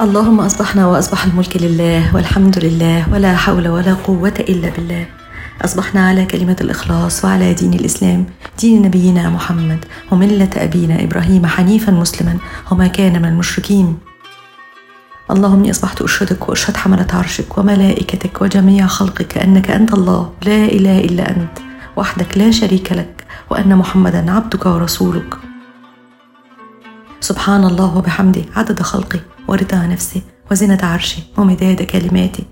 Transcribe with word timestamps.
اللهم 0.00 0.40
أصبحنا 0.40 0.86
وأصبح 0.86 1.24
الملك 1.24 1.56
لله 1.56 2.14
والحمد 2.14 2.58
لله 2.58 3.12
ولا 3.12 3.36
حول 3.36 3.68
ولا 3.68 3.94
قوة 3.94 4.34
إلا 4.38 4.68
بالله. 4.68 5.06
أصبحنا 5.64 6.08
على 6.08 6.24
كلمة 6.24 6.56
الإخلاص 6.60 7.24
وعلى 7.24 7.54
دين 7.54 7.74
الإسلام. 7.74 8.26
دين 8.60 8.82
نبينا 8.82 9.30
محمد 9.30 9.84
وملة 10.10 10.48
أبينا 10.56 11.04
إبراهيم 11.04 11.46
حنيفا 11.46 11.92
مسلما 11.92 12.36
وما 12.70 12.86
كان 12.86 13.22
من 13.22 13.28
المشركين. 13.28 13.98
اللهم 15.30 15.58
إني 15.58 15.70
أصبحت 15.70 16.02
أشهدك 16.02 16.48
وأشهد 16.48 16.76
حملة 16.76 17.06
عرشك 17.12 17.58
وملائكتك 17.58 18.42
وجميع 18.42 18.86
خلقك 18.86 19.38
أنك 19.38 19.70
أنت 19.70 19.94
الله. 19.94 20.32
لا 20.44 20.64
إله 20.64 20.98
إلا 20.98 21.30
أنت. 21.30 21.58
وحدك 21.96 22.38
لا 22.38 22.50
شريك 22.50 22.92
لك. 22.92 23.24
وأن 23.50 23.76
محمدا 23.76 24.30
عبدك 24.30 24.66
ورسولك. 24.66 25.41
سبحان 27.22 27.64
الله 27.64 27.96
وبحمده 27.96 28.42
عدد 28.56 28.82
خلقه 28.82 29.20
ورضا 29.48 29.86
نفسه 29.86 30.20
وزنة 30.50 30.78
عرشه 30.82 31.22
ومداد 31.38 31.82
كلماته 31.82 32.44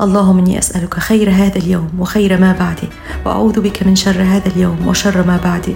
اللهم 0.00 0.38
إني 0.38 0.58
أسألك 0.58 0.94
خير 0.94 1.30
هذا 1.30 1.56
اليوم 1.56 1.90
وخير 1.98 2.40
ما 2.40 2.52
بعده 2.52 2.88
وأعوذ 3.26 3.60
بك 3.60 3.86
من 3.86 3.96
شر 3.96 4.22
هذا 4.22 4.46
اليوم 4.46 4.88
وشر 4.88 5.26
ما 5.26 5.36
بعده 5.44 5.74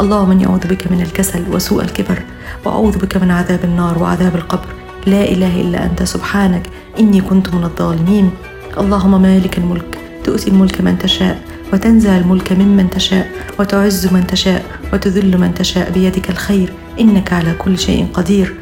اللهم 0.00 0.30
إني 0.30 0.46
أعوذ 0.46 0.66
بك 0.66 0.92
من 0.92 1.00
الكسل 1.00 1.44
وسوء 1.50 1.82
الكبر 1.82 2.22
وأعوذ 2.64 2.98
بك 2.98 3.16
من 3.16 3.30
عذاب 3.30 3.64
النار 3.64 3.98
وعذاب 3.98 4.36
القبر. 4.36 4.68
لا 5.06 5.22
إله 5.24 5.60
إلا 5.60 5.84
أنت 5.84 6.02
سبحانك 6.02 6.62
إني 6.98 7.20
كنت 7.20 7.54
من 7.54 7.64
الظالمين. 7.64 8.30
اللهم 8.78 9.22
مالك 9.22 9.58
الملك 9.58 9.98
تؤتي 10.24 10.50
الملك 10.50 10.80
من 10.80 10.98
تشاء 10.98 11.40
وتنزع 11.72 12.16
الملك 12.16 12.52
ممن 12.52 12.90
تشاء 12.90 13.30
وتعز 13.58 14.06
من 14.06 14.26
تشاء 14.26 14.64
وتذل 14.92 15.38
من 15.38 15.54
تشاء 15.54 15.90
بيدك 15.90 16.30
الخير. 16.30 16.72
إنك 17.00 17.32
على 17.32 17.54
كل 17.54 17.78
شيء 17.78 18.06
قدير 18.14 18.54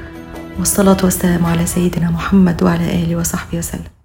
والصلاة 0.58 0.96
والسلام 1.04 1.46
على 1.46 1.66
سيدنا 1.66 2.10
محمد 2.10 2.62
وعلى 2.62 3.02
آله 3.02 3.16
وصحبه 3.16 3.58
وسلم. 3.58 3.99